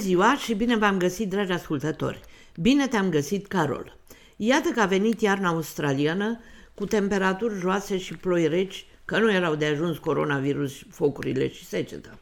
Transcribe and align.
ziua 0.00 0.36
și 0.36 0.54
bine 0.54 0.76
v-am 0.76 0.98
găsit, 0.98 1.28
dragi 1.28 1.52
ascultători! 1.52 2.20
Bine 2.56 2.86
te-am 2.86 3.10
găsit, 3.10 3.46
Carol! 3.46 3.98
Iată 4.36 4.68
că 4.68 4.80
a 4.80 4.86
venit 4.86 5.20
iarna 5.20 5.48
australiană 5.48 6.40
cu 6.74 6.86
temperaturi 6.86 7.58
joase 7.58 7.98
și 7.98 8.16
ploi 8.16 8.48
reci, 8.48 8.86
că 9.04 9.18
nu 9.18 9.32
erau 9.32 9.54
de 9.54 9.66
ajuns 9.66 9.98
coronavirus, 9.98 10.72
focurile 10.90 11.48
și 11.48 11.64
seceta. 11.64 12.18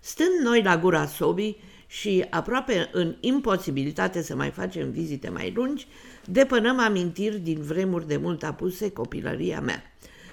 Stând 0.00 0.30
noi 0.42 0.62
la 0.62 0.78
gura 0.78 1.06
sobii 1.06 1.56
și 1.86 2.24
aproape 2.30 2.88
în 2.92 3.16
imposibilitate 3.20 4.22
să 4.22 4.36
mai 4.36 4.50
facem 4.50 4.90
vizite 4.90 5.28
mai 5.28 5.52
lungi, 5.54 5.86
depănăm 6.24 6.78
amintiri 6.78 7.38
din 7.38 7.60
vremuri 7.60 8.06
de 8.06 8.16
mult 8.16 8.42
apuse 8.42 8.90
copilăria 8.90 9.60
mea. 9.60 9.82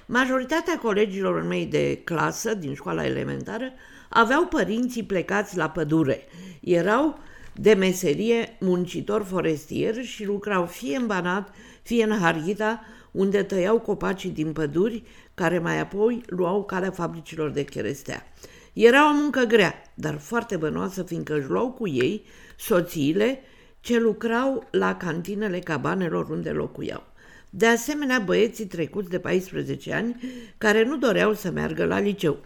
Majoritatea 0.06 0.78
colegilor 0.78 1.44
mei 1.44 1.66
de 1.66 2.02
clasă 2.04 2.54
din 2.54 2.74
școala 2.74 3.06
elementară 3.06 3.72
aveau 4.10 4.46
părinții 4.46 5.04
plecați 5.04 5.58
la 5.58 5.70
pădure. 5.70 6.24
Erau 6.62 7.20
de 7.54 7.74
meserie 7.74 8.58
muncitori 8.60 9.24
forestieri 9.24 10.04
și 10.04 10.26
lucrau 10.26 10.66
fie 10.66 10.96
în 10.96 11.08
Banat, 11.08 11.54
fie 11.82 12.04
în 12.04 12.18
Harghita, 12.20 12.82
unde 13.12 13.44
tăiau 13.44 13.80
copacii 13.80 14.30
din 14.30 14.52
păduri, 14.52 15.04
care 15.34 15.60
mai 15.60 15.80
apoi 15.80 16.24
luau 16.26 16.64
calea 16.64 16.92
fabricilor 16.92 17.50
de 17.50 17.64
cherestea. 17.64 18.28
Era 18.74 19.10
o 19.10 19.14
muncă 19.14 19.44
grea, 19.44 19.74
dar 19.94 20.18
foarte 20.18 20.58
bănoasă, 20.58 21.04
fiindcă 21.04 21.38
își 21.38 21.50
luau 21.50 21.72
cu 21.72 21.88
ei 21.88 22.26
soțiile 22.58 23.40
ce 23.80 24.00
lucrau 24.00 24.68
la 24.72 24.96
cantinele 24.96 25.60
cabanelor 25.60 26.30
unde 26.30 26.50
locuiau. 26.50 27.04
De 27.50 27.66
asemenea, 27.66 28.20
băieții 28.20 28.66
trecuți 28.66 29.10
de 29.10 29.20
14 29.20 29.94
ani, 29.94 30.16
care 30.58 30.84
nu 30.84 30.98
doreau 30.98 31.34
să 31.34 31.52
meargă 31.52 31.86
la 31.86 32.00
liceu. 32.00 32.38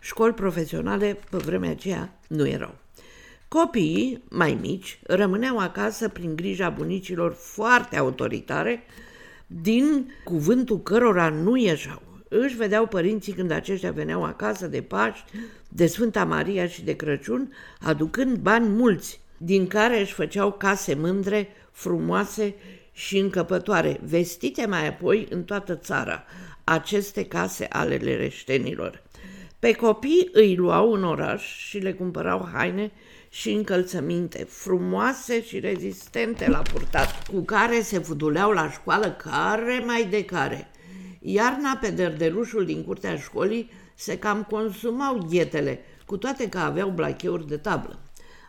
Școli 0.00 0.34
profesionale 0.34 1.18
pe 1.30 1.36
vremea 1.36 1.70
aceea 1.70 2.18
nu 2.28 2.46
erau. 2.46 2.74
Copiii, 3.48 4.22
mai 4.30 4.58
mici, 4.60 5.00
rămâneau 5.02 5.58
acasă 5.58 6.08
prin 6.08 6.36
grija 6.36 6.68
bunicilor 6.68 7.32
foarte 7.32 7.96
autoritare, 7.96 8.82
din 9.46 10.12
cuvântul 10.24 10.82
cărora 10.82 11.28
nu 11.28 11.56
ieșau. 11.56 12.02
Își 12.28 12.56
vedeau 12.56 12.86
părinții 12.86 13.32
când 13.32 13.50
aceștia 13.50 13.92
veneau 13.92 14.24
acasă 14.24 14.66
de 14.66 14.82
Paști, 14.82 15.24
de 15.68 15.86
Sfânta 15.86 16.24
Maria 16.24 16.66
și 16.66 16.84
de 16.84 16.96
Crăciun, 16.96 17.52
aducând 17.80 18.36
bani 18.36 18.68
mulți, 18.68 19.20
din 19.36 19.66
care 19.66 20.00
își 20.00 20.12
făceau 20.12 20.52
case 20.52 20.94
mândre, 20.94 21.48
frumoase 21.72 22.54
și 22.92 23.18
încăpătoare, 23.18 24.00
vestite 24.02 24.66
mai 24.66 24.88
apoi 24.88 25.26
în 25.30 25.44
toată 25.44 25.74
țara, 25.74 26.24
aceste 26.64 27.24
case 27.24 27.66
ale 27.70 27.94
lereștenilor. 27.94 29.02
Pe 29.60 29.72
copii 29.72 30.28
îi 30.32 30.56
luau 30.56 30.92
în 30.92 31.04
oraș 31.04 31.42
și 31.56 31.78
le 31.78 31.92
cumpărau 31.92 32.48
haine 32.52 32.92
și 33.28 33.50
încălțăminte 33.50 34.44
frumoase 34.48 35.42
și 35.42 35.58
rezistente 35.58 36.48
la 36.48 36.58
purtat, 36.58 37.26
cu 37.26 37.40
care 37.40 37.80
se 37.80 37.98
fuduleau 37.98 38.50
la 38.50 38.70
școală 38.70 39.10
care 39.10 39.82
mai 39.86 40.04
de 40.04 40.24
care. 40.24 40.70
Iarna 41.20 41.78
pe 41.80 41.90
derdelușul 41.90 42.64
din 42.64 42.84
curtea 42.84 43.16
școlii 43.16 43.70
se 43.94 44.18
cam 44.18 44.42
consumau 44.42 45.26
ghetele, 45.30 45.80
cu 46.06 46.16
toate 46.16 46.48
că 46.48 46.58
aveau 46.58 46.90
blacheuri 46.90 47.46
de 47.46 47.56
tablă. 47.56 48.00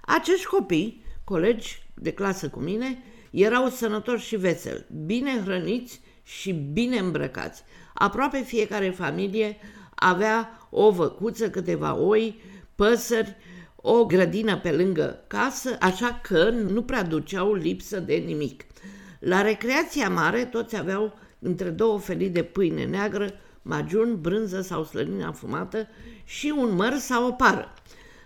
Acești 0.02 0.46
copii, 0.46 1.04
colegi 1.24 1.84
de 1.94 2.12
clasă 2.12 2.50
cu 2.50 2.60
mine, 2.60 3.04
erau 3.32 3.70
sănătoși 3.70 4.28
și 4.28 4.36
veseli, 4.36 4.86
bine 5.06 5.42
hrăniți 5.44 6.02
și 6.24 6.52
bine 6.52 6.98
îmbrăcați. 6.98 7.64
Aproape 7.94 8.38
fiecare 8.38 8.90
familie 8.90 9.58
avea 10.04 10.68
o 10.70 10.92
văcuță, 10.92 11.50
câteva 11.50 11.96
oi, 11.96 12.42
păsări, 12.76 13.36
o 13.76 14.06
grădină 14.06 14.58
pe 14.58 14.72
lângă 14.72 15.24
casă, 15.28 15.78
așa 15.80 16.20
că 16.24 16.50
nu 16.50 16.82
prea 16.82 17.04
duceau 17.04 17.54
lipsă 17.54 18.00
de 18.00 18.14
nimic. 18.14 18.66
La 19.20 19.42
recreația 19.42 20.10
mare 20.10 20.46
toți 20.46 20.78
aveau 20.78 21.14
între 21.40 21.70
două 21.70 22.00
felii 22.00 22.30
de 22.30 22.44
pâine 22.44 22.86
neagră, 22.86 23.30
magiun, 23.62 24.22
brânză 24.22 24.62
sau 24.62 24.84
slănină 24.84 25.26
afumată 25.26 25.88
și 26.24 26.54
un 26.58 26.76
măr 26.76 26.94
sau 26.94 27.28
o 27.28 27.32
pară. 27.32 27.74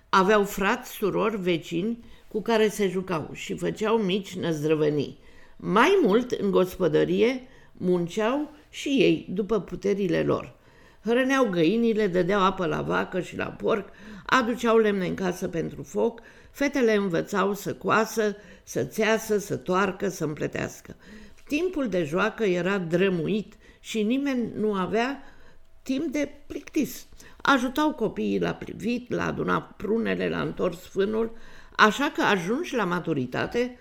Aveau 0.10 0.44
frați, 0.44 0.92
surori, 0.92 1.42
vecini 1.42 2.04
cu 2.28 2.42
care 2.42 2.68
se 2.68 2.88
jucau 2.88 3.30
și 3.34 3.58
făceau 3.58 3.98
mici 3.98 4.36
năzdrăvănii. 4.36 5.20
Mai 5.58 6.00
mult, 6.04 6.32
în 6.32 6.52
gospodărie, 6.52 7.42
munceau 7.74 8.52
și 8.70 8.90
ei 8.90 9.28
după 9.30 9.60
puterile 9.60 10.24
lor. 10.24 10.56
Hrăneau 11.06 11.50
găinile, 11.50 12.08
dădeau 12.08 12.42
apă 12.42 12.66
la 12.66 12.82
vacă 12.82 13.20
și 13.20 13.38
la 13.38 13.46
porc, 13.46 13.90
aduceau 14.26 14.78
lemne 14.78 15.08
în 15.08 15.16
casă 15.16 15.48
pentru 15.48 15.84
foc, 15.84 16.22
fetele 16.52 16.96
învățau 16.96 17.54
să 17.54 17.74
coasă, 17.74 18.36
să 18.64 18.84
țeasă, 18.84 19.38
să 19.38 19.56
toarcă, 19.56 20.08
să 20.10 20.24
împletească. 20.24 20.96
Timpul 21.48 21.88
de 21.88 22.04
joacă 22.04 22.44
era 22.44 22.78
drămuit 22.78 23.54
și 23.80 24.04
nimeni 24.04 24.52
nu 24.58 24.74
avea 24.74 25.24
timp 25.84 26.06
de 26.06 26.32
plictis. 26.48 27.06
Ajutau 27.42 27.94
copiii 27.94 28.40
la 28.40 28.54
privit, 28.54 29.12
la 29.12 29.26
adunat 29.26 29.72
prunele, 29.72 30.30
la 30.30 30.42
întors 30.42 30.88
fânul, 30.88 31.32
așa 31.76 32.12
că 32.16 32.22
ajunși 32.22 32.76
la 32.76 32.84
maturitate, 32.84 33.78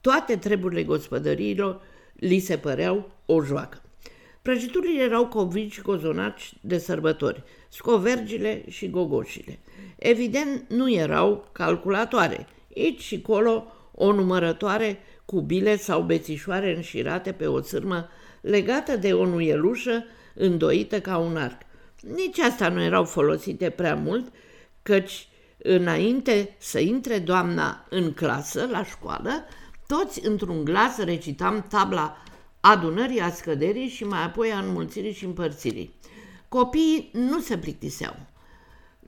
toate 0.00 0.36
treburile 0.36 0.84
gospodăriilor 0.84 1.80
li 2.12 2.38
se 2.38 2.58
păreau 2.58 3.10
o 3.26 3.42
joacă. 3.42 3.82
Prăjiturile 4.42 5.02
erau 5.02 5.26
covici 5.26 5.80
cozonaci 5.80 6.52
de 6.60 6.78
sărbători, 6.78 7.42
scovergile 7.68 8.64
și 8.68 8.90
gogoșile. 8.90 9.58
Evident, 9.96 10.64
nu 10.68 10.92
erau 10.92 11.48
calculatoare. 11.52 12.46
Aici 12.76 13.00
și 13.00 13.20
colo 13.20 13.72
o 13.92 14.12
numărătoare 14.12 14.98
cu 15.24 15.40
bile 15.40 15.76
sau 15.76 16.02
bețișoare 16.02 16.74
înșirate 16.74 17.32
pe 17.32 17.46
o 17.46 17.60
țârmă 17.60 18.08
legată 18.40 18.96
de 18.96 19.12
o 19.12 19.26
nuielușă 19.26 20.04
îndoită 20.34 21.00
ca 21.00 21.16
un 21.16 21.36
arc. 21.36 21.60
Nici 22.00 22.38
asta 22.38 22.68
nu 22.68 22.82
erau 22.82 23.04
folosite 23.04 23.70
prea 23.70 23.94
mult, 23.94 24.32
căci 24.82 25.28
înainte 25.58 26.56
să 26.58 26.78
intre 26.78 27.18
doamna 27.18 27.86
în 27.90 28.12
clasă, 28.12 28.68
la 28.70 28.84
școală, 28.84 29.44
toți 29.86 30.26
într-un 30.26 30.64
glas 30.64 30.98
recitam 30.98 31.66
tabla 31.68 32.16
adunării, 32.64 33.20
a 33.20 33.30
scăderii 33.30 33.88
și 33.88 34.04
mai 34.04 34.24
apoi 34.24 34.52
a 34.52 34.58
înmulțirii 34.58 35.12
și 35.12 35.24
împărțirii. 35.24 35.94
Copiii 36.48 37.10
nu 37.12 37.40
se 37.40 37.58
plictiseau. 37.58 38.16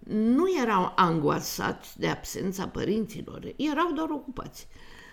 Nu 0.09 0.44
erau 0.62 0.92
angoasați 0.97 1.98
de 1.98 2.09
absența 2.09 2.66
părinților, 2.66 3.53
erau 3.56 3.92
doar 3.92 4.10
ocupați. 4.10 4.66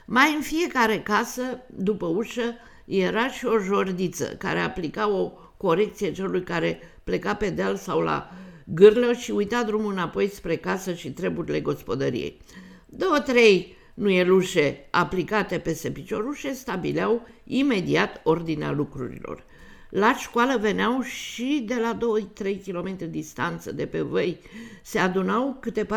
Mai 0.05 0.33
în 0.35 0.41
fiecare 0.41 1.01
casă, 1.01 1.41
după 1.75 2.05
ușă, 2.05 2.55
era 2.85 3.27
și 3.27 3.45
o 3.45 3.59
jordiță 3.59 4.25
care 4.25 4.59
aplica 4.59 5.09
o 5.09 5.31
corecție 5.57 6.11
celui 6.11 6.43
care 6.43 6.79
pleca 7.03 7.35
pe 7.35 7.49
deal 7.49 7.75
sau 7.75 7.99
la 7.99 8.31
gârlă 8.65 9.13
și 9.13 9.31
uita 9.31 9.63
drumul 9.63 9.91
înapoi 9.91 10.29
spre 10.29 10.55
casă 10.55 10.93
și 10.93 11.11
treburile 11.11 11.59
gospodăriei. 11.59 12.41
Două, 12.85 13.19
trei 13.19 13.75
nuielușe 14.01 14.87
aplicate 14.89 15.57
peste 15.57 15.91
piciorușe 15.91 16.53
stabileau 16.53 17.27
imediat 17.43 18.21
ordinea 18.23 18.71
lucrurilor. 18.71 19.43
La 19.89 20.15
școală 20.15 20.57
veneau 20.57 21.01
și 21.01 21.63
de 21.67 21.75
la 21.81 21.97
2-3 22.43 22.55
km 22.65 23.09
distanță 23.09 23.71
de 23.71 23.85
pe 23.85 24.01
văi, 24.01 24.37
se 24.83 24.99
adunau 24.99 25.57
câte 25.59 25.85
4-5 25.85 25.87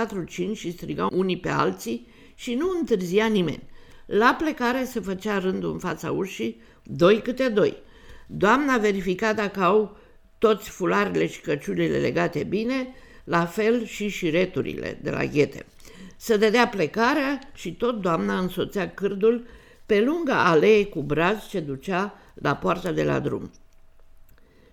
și 0.52 0.72
strigau 0.72 1.10
unii 1.12 1.38
pe 1.38 1.48
alții 1.48 2.06
și 2.34 2.54
nu 2.54 2.66
întârzia 2.78 3.26
nimeni. 3.26 3.62
La 4.06 4.36
plecare 4.38 4.84
se 4.84 5.00
făcea 5.00 5.38
rândul 5.38 5.72
în 5.72 5.78
fața 5.78 6.10
ușii, 6.10 6.60
doi 6.82 7.22
câte 7.22 7.48
doi. 7.48 7.76
Doamna 8.26 8.76
verifica 8.76 9.32
dacă 9.32 9.60
au 9.60 9.96
toți 10.38 10.68
fularele 10.68 11.26
și 11.26 11.40
căciulile 11.40 11.98
legate 11.98 12.44
bine, 12.44 12.88
la 13.24 13.46
fel 13.46 13.84
și 13.84 14.08
șireturile 14.08 14.98
de 15.02 15.10
la 15.10 15.24
ghete. 15.24 15.66
Se 16.24 16.36
dădea 16.36 16.68
plecarea 16.68 17.38
și 17.54 17.74
tot 17.74 18.00
doamna 18.00 18.38
însoțea 18.38 18.90
cârdul 18.90 19.46
pe 19.86 20.00
lunga 20.00 20.44
alee 20.44 20.86
cu 20.86 21.02
braz 21.02 21.48
ce 21.48 21.60
ducea 21.60 22.18
la 22.34 22.56
poarta 22.56 22.92
de 22.92 23.04
la 23.04 23.18
drum. 23.18 23.50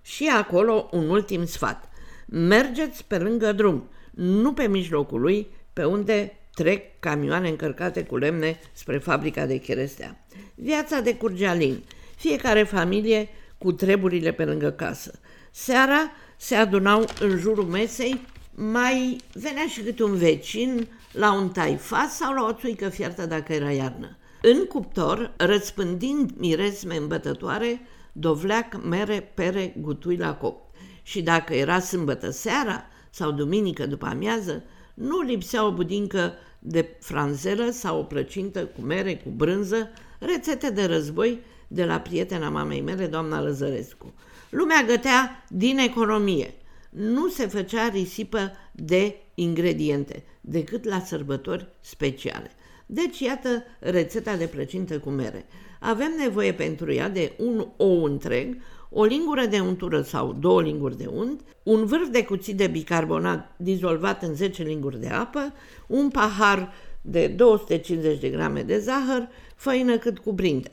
Și 0.01 0.27
acolo 0.27 0.89
un 0.91 1.09
ultim 1.09 1.45
sfat. 1.45 1.89
Mergeți 2.25 3.05
pe 3.05 3.17
lângă 3.17 3.51
drum, 3.51 3.89
nu 4.11 4.53
pe 4.53 4.67
mijlocul 4.67 5.21
lui, 5.21 5.47
pe 5.73 5.83
unde 5.83 6.37
trec 6.53 6.99
camioane 6.99 7.49
încărcate 7.49 8.03
cu 8.03 8.17
lemne 8.17 8.59
spre 8.71 8.97
fabrica 8.97 9.45
de 9.45 9.57
cherestea. 9.57 10.25
Viața 10.55 10.99
de 10.99 11.15
curgealin, 11.15 11.83
fiecare 12.15 12.63
familie 12.63 13.29
cu 13.57 13.71
treburile 13.71 14.31
pe 14.31 14.45
lângă 14.45 14.71
casă. 14.71 15.19
Seara 15.51 16.11
se 16.37 16.55
adunau 16.55 17.05
în 17.19 17.37
jurul 17.37 17.65
mesei, 17.65 18.21
mai 18.69 19.21
venea 19.33 19.67
și 19.67 19.81
câte 19.81 20.03
un 20.03 20.15
vecin 20.15 20.87
la 21.11 21.33
un 21.33 21.49
taifas 21.49 22.15
sau 22.15 22.33
la 22.33 22.43
o 22.43 22.53
țuică 22.53 22.89
fiertă 22.89 23.25
dacă 23.25 23.53
era 23.53 23.71
iarnă. 23.71 24.17
În 24.41 24.65
cuptor, 24.65 25.33
răspândind 25.37 26.31
miresme 26.37 26.95
îmbătătoare, 26.95 27.81
dovleac, 28.11 28.83
mere, 28.83 29.31
pere, 29.33 29.73
gutui 29.77 30.17
la 30.17 30.35
cop. 30.35 30.61
Și 31.03 31.21
dacă 31.21 31.53
era 31.53 31.79
sâmbătă 31.79 32.29
seara 32.29 32.83
sau 33.09 33.31
duminică 33.31 33.85
după 33.85 34.05
amiază, 34.05 34.63
nu 34.93 35.21
lipsea 35.21 35.65
o 35.65 35.71
budincă 35.71 36.33
de 36.59 36.97
franzelă 36.99 37.69
sau 37.69 37.99
o 37.99 38.03
plăcintă 38.03 38.65
cu 38.65 38.81
mere, 38.81 39.15
cu 39.15 39.29
brânză, 39.29 39.89
rețete 40.19 40.69
de 40.69 40.85
război 40.85 41.39
de 41.67 41.85
la 41.85 41.99
prietena 41.99 42.49
mamei 42.49 42.81
mele, 42.81 43.05
doamna 43.05 43.41
Lăzărescu. 43.41 44.13
Lumea 44.49 44.83
gătea 44.87 45.45
din 45.49 45.77
economie. 45.77 46.53
Nu 46.91 47.27
se 47.27 47.47
făcea 47.47 47.87
risipă 47.87 48.51
de 48.71 49.15
ingrediente, 49.35 50.23
decât 50.41 50.83
la 50.83 50.99
sărbători 50.99 51.67
speciale. 51.79 52.51
Deci, 52.85 53.19
iată 53.19 53.63
rețeta 53.79 54.35
de 54.35 54.45
plăcintă 54.45 54.99
cu 54.99 55.09
mere. 55.09 55.45
Avem 55.79 56.11
nevoie 56.17 56.53
pentru 56.53 56.93
ea 56.93 57.09
de 57.09 57.31
un 57.37 57.67
ou 57.77 58.03
întreg, 58.03 58.57
o 58.89 59.03
lingură 59.03 59.45
de 59.45 59.59
untură 59.59 60.01
sau 60.01 60.33
două 60.33 60.61
linguri 60.61 60.97
de 60.97 61.05
unt, 61.05 61.41
un 61.63 61.85
vârf 61.85 62.09
de 62.09 62.25
cuțit 62.25 62.57
de 62.57 62.67
bicarbonat 62.67 63.53
dizolvat 63.57 64.23
în 64.23 64.35
10 64.35 64.63
linguri 64.63 64.99
de 64.99 65.07
apă, 65.07 65.53
un 65.87 66.09
pahar 66.09 66.73
de 67.01 67.27
250 67.27 68.19
de 68.19 68.29
grame 68.29 68.61
de 68.61 68.79
zahăr, 68.79 69.27
făină 69.55 69.97
cât 69.97 70.19
cuprinde. 70.19 70.69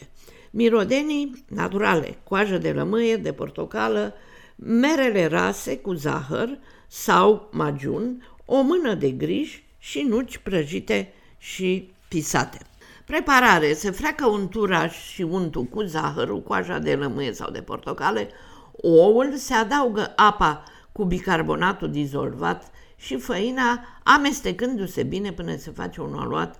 Mirodenii 0.51 1.45
naturale, 1.49 2.19
coajă 2.25 2.59
de 2.59 2.73
lămâie, 2.73 3.17
de 3.17 3.33
portocală, 3.33 4.15
merele 4.61 5.27
rase 5.27 5.77
cu 5.77 5.93
zahăr 5.93 6.59
sau 6.87 7.49
magiun, 7.53 8.23
o 8.45 8.61
mână 8.61 8.95
de 8.95 9.11
grij 9.11 9.63
și 9.79 10.03
nuci 10.03 10.39
prăjite 10.39 11.13
și 11.39 11.91
pisate. 12.09 12.59
Preparare. 13.07 13.73
Se 13.73 13.91
freacă 13.91 14.27
untura 14.27 14.89
și 14.89 15.23
untul 15.23 15.65
cu 15.65 15.83
zahărul, 15.83 16.43
coaja 16.43 16.79
de 16.79 16.95
lămâie 16.95 17.33
sau 17.33 17.51
de 17.51 17.63
portocale, 17.63 18.29
oul, 18.73 19.37
se 19.37 19.55
adaugă 19.55 20.13
apa 20.17 20.63
cu 20.93 21.05
bicarbonatul 21.05 21.91
dizolvat 21.91 22.71
și 22.97 23.17
făina, 23.17 23.85
amestecându-se 24.03 25.03
bine 25.03 25.33
până 25.33 25.57
se 25.57 25.71
face 25.71 26.01
un 26.01 26.15
aluat 26.15 26.57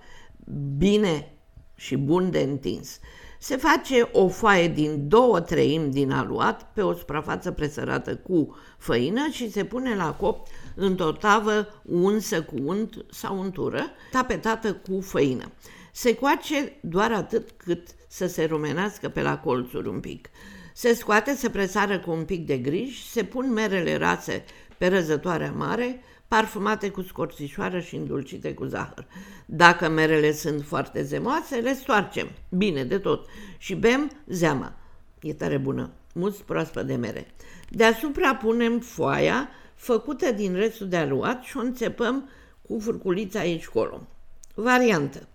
bine 0.77 1.33
și 1.75 1.95
bun 1.95 2.31
de 2.31 2.39
întins. 2.39 2.99
Se 3.41 3.55
face 3.57 4.09
o 4.11 4.27
foaie 4.27 4.67
din 4.67 5.07
două 5.07 5.39
treimi 5.39 5.91
din 5.91 6.11
aluat 6.11 6.71
pe 6.73 6.81
o 6.81 6.93
suprafață 6.93 7.51
presărată 7.51 8.15
cu 8.15 8.55
făină 8.77 9.27
și 9.31 9.51
se 9.51 9.65
pune 9.65 9.95
la 9.95 10.13
copt 10.13 10.51
într-o 10.75 11.11
tavă 11.11 11.67
unsă 11.85 12.41
cu 12.41 12.55
unt 12.63 13.05
sau 13.11 13.39
untură, 13.39 13.83
tapetată 14.11 14.73
cu 14.73 15.01
făină. 15.01 15.51
Se 15.91 16.15
coace 16.15 16.77
doar 16.81 17.11
atât 17.11 17.51
cât 17.57 17.87
să 18.07 18.27
se 18.27 18.45
rumenească 18.45 19.09
pe 19.09 19.21
la 19.21 19.37
colțuri 19.37 19.87
un 19.87 19.99
pic. 19.99 20.29
Se 20.73 20.93
scoate, 20.93 21.35
se 21.35 21.49
presară 21.49 21.99
cu 21.99 22.11
un 22.11 22.25
pic 22.25 22.45
de 22.45 22.57
grij, 22.57 22.97
se 22.97 23.23
pun 23.23 23.53
merele 23.53 23.97
rase 23.97 24.43
pe 24.77 24.87
răzătoarea 24.87 25.51
mare, 25.51 26.01
parfumate 26.29 26.89
cu 26.89 27.01
scorțișoară 27.01 27.79
și 27.79 27.95
îndulcite 27.95 28.53
cu 28.53 28.65
zahăr. 28.65 29.05
Dacă 29.45 29.89
merele 29.89 30.31
sunt 30.31 30.65
foarte 30.65 31.03
zemoase, 31.03 31.55
le 31.55 31.73
stoarcem, 31.73 32.27
bine 32.49 32.83
de 32.83 32.97
tot, 32.97 33.25
și 33.57 33.75
bem 33.75 34.11
zeama. 34.27 34.73
E 35.21 35.33
tare 35.33 35.57
bună, 35.57 35.89
mulți 36.13 36.43
proaspăt 36.43 36.85
de 36.85 36.95
mere. 36.95 37.27
Deasupra 37.69 38.35
punem 38.35 38.79
foaia 38.79 39.49
făcută 39.75 40.31
din 40.31 40.53
restul 40.53 40.87
de 40.87 40.97
aluat 40.97 41.43
și 41.43 41.57
o 41.57 41.59
înțepăm 41.59 42.29
cu 42.61 42.79
furculița 42.79 43.39
aici 43.39 43.67
colo. 43.67 44.07
Variantă. 44.53 45.27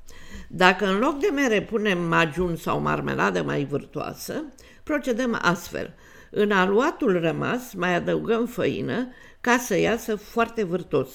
Dacă 0.49 0.87
în 0.87 0.99
loc 0.99 1.19
de 1.19 1.29
mere 1.33 1.63
punem 1.63 2.07
magiun 2.07 2.57
sau 2.57 2.81
marmeladă 2.81 3.43
mai 3.43 3.65
vârtoasă, 3.65 4.45
procedăm 4.85 5.39
astfel. 5.43 5.95
În 6.31 6.51
aluatul 6.51 7.21
rămas 7.21 7.73
mai 7.73 7.95
adăugăm 7.95 8.47
făină 8.47 9.09
ca 9.41 9.59
să 9.59 9.79
iasă 9.79 10.17
foarte 10.17 10.65
vârtos, 10.65 11.09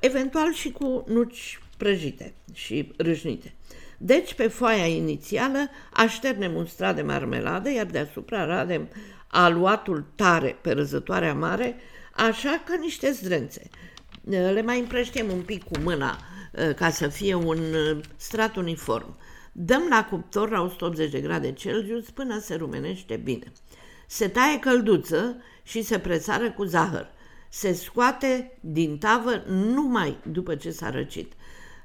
eventual 0.00 0.52
și 0.52 0.70
cu 0.70 1.04
nuci 1.08 1.60
prăjite 1.76 2.34
și 2.52 2.92
râșnite. 2.96 3.54
Deci, 3.98 4.34
pe 4.34 4.48
foaia 4.48 4.86
inițială 4.86 5.70
așternem 5.92 6.54
un 6.54 6.66
strat 6.66 6.94
de 6.94 7.02
marmeladă, 7.02 7.70
iar 7.70 7.86
deasupra 7.86 8.44
radem 8.44 8.88
aluatul 9.26 10.04
tare 10.14 10.58
pe 10.60 10.72
răzătoarea 10.72 11.34
mare, 11.34 11.76
așa 12.14 12.62
ca 12.66 12.74
niște 12.80 13.10
zdrențe. 13.10 13.70
Le 14.28 14.62
mai 14.62 14.78
împrăștiem 14.78 15.30
un 15.32 15.40
pic 15.40 15.64
cu 15.64 15.78
mâna 15.82 16.18
Uh, 16.52 16.74
ca 16.74 16.90
să 16.90 17.08
fie 17.08 17.34
un 17.34 17.58
uh, 17.58 17.98
strat 18.16 18.56
uniform. 18.56 19.16
Dăm 19.60 19.86
la 19.88 20.04
cuptor 20.04 20.50
la 20.50 20.60
180 20.60 21.10
de 21.10 21.20
grade 21.20 21.52
Celsius 21.52 22.10
până 22.10 22.38
se 22.38 22.54
rumenește 22.54 23.16
bine. 23.16 23.52
Se 24.06 24.28
taie 24.28 24.58
călduță 24.58 25.36
și 25.62 25.82
se 25.82 25.98
presară 25.98 26.52
cu 26.52 26.64
zahăr. 26.64 27.10
Se 27.48 27.72
scoate 27.72 28.58
din 28.60 28.98
tavă 28.98 29.42
numai 29.46 30.18
după 30.30 30.54
ce 30.54 30.70
s-a 30.70 30.90
răcit. 30.90 31.32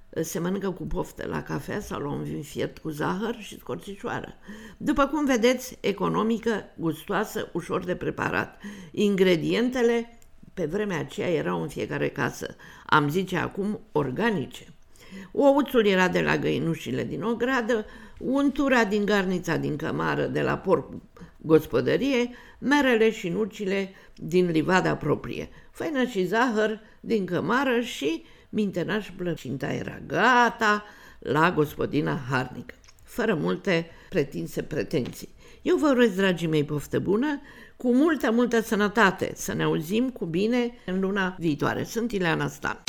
Uh, 0.09 0.23
se 0.23 0.39
mănâncă 0.39 0.71
cu 0.71 0.83
poftă 0.83 1.27
la 1.27 1.43
cafea 1.43 1.79
sau 1.79 2.01
la 2.01 2.09
un 2.09 2.23
vin 2.23 2.41
fiert 2.41 2.77
cu 2.77 2.89
zahăr 2.89 3.35
și 3.39 3.59
scorțișoară. 3.59 4.33
După 4.77 5.05
cum 5.05 5.25
vedeți, 5.25 5.77
economică, 5.81 6.65
gustoasă, 6.77 7.49
ușor 7.53 7.83
de 7.83 7.95
preparat. 7.95 8.61
Ingredientele 8.91 10.19
pe 10.53 10.65
vremea 10.65 10.99
aceea 10.99 11.29
erau 11.29 11.61
în 11.61 11.67
fiecare 11.67 12.09
casă, 12.09 12.55
am 12.85 13.09
zice 13.09 13.37
acum 13.37 13.79
organice. 13.91 14.73
Ouțul 15.31 15.85
era 15.85 16.07
de 16.07 16.21
la 16.21 16.37
găinușile 16.37 17.03
din 17.03 17.23
ogradă, 17.23 17.85
untura 18.17 18.83
din 18.83 19.05
garnița 19.05 19.55
din 19.55 19.75
cămară 19.75 20.25
de 20.25 20.41
la 20.41 20.57
porc 20.57 20.89
gospodărie, 21.37 22.29
merele 22.59 23.11
și 23.11 23.29
nucile 23.29 23.91
din 24.15 24.49
livada 24.49 24.95
proprie, 24.95 25.49
făină 25.71 26.05
și 26.05 26.25
zahăr 26.25 26.79
din 26.99 27.25
cămară 27.25 27.79
și 27.79 28.23
mintenaș 28.49 29.09
plăcinta 29.15 29.73
era 29.73 29.99
gata 30.07 30.85
la 31.19 31.51
gospodina 31.51 32.19
harnică, 32.29 32.75
fără 33.03 33.35
multe 33.35 33.89
pretinse 34.09 34.61
pretenții. 34.63 35.29
Eu 35.61 35.75
vă 35.75 35.87
urez, 35.87 36.15
dragii 36.15 36.47
mei, 36.47 36.63
poftă 36.63 36.99
bună, 36.99 37.41
cu 37.77 37.93
multă, 37.93 38.31
multă 38.31 38.61
sănătate. 38.61 39.31
Să 39.35 39.53
ne 39.53 39.63
auzim 39.63 40.09
cu 40.09 40.25
bine 40.25 40.71
în 40.85 40.99
luna 40.99 41.35
viitoare. 41.39 41.83
Sunt 41.83 42.11
Ileana 42.11 42.47
Stan. 42.47 42.83